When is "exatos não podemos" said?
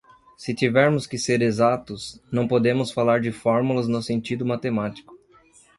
1.43-2.91